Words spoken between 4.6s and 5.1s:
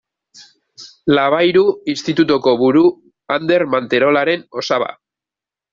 osaba.